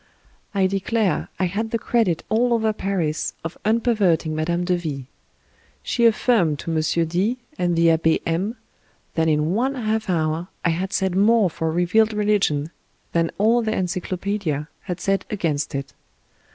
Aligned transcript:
I 0.55 0.65
declare 0.65 1.29
I 1.39 1.45
had 1.45 1.69
the 1.69 1.77
credit 1.77 2.23
all 2.27 2.55
over 2.55 2.73
Paris 2.73 3.35
of 3.43 3.55
unperverting 3.63 4.35
Mme. 4.35 4.63
de 4.63 4.75
V. 4.75 5.05
She 5.83 6.07
affirmed 6.07 6.57
to 6.57 6.75
M. 6.75 6.81
D 7.07 7.37
and 7.59 7.75
the 7.75 7.91
Abbe 7.91 8.19
M 8.25 8.55
that 9.13 9.27
in 9.27 9.53
one 9.53 9.75
half 9.75 10.09
hour 10.09 10.47
I 10.65 10.69
had 10.69 10.91
said 10.91 11.15
more 11.15 11.51
for 11.51 11.71
revealed 11.71 12.13
religion 12.13 12.71
than 13.11 13.29
all 13.37 13.61
their 13.61 13.77
encyclopaedia 13.77 14.69
had 14.85 14.99
said 14.99 15.23
against 15.29 15.75
it. 15.75 15.93